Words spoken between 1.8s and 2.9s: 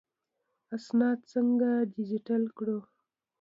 ډیجیټل کړو؟